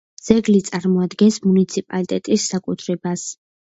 [0.27, 3.33] ძეგლი წარმოადგენს მუნიციპალიტეტის საკუთრებას.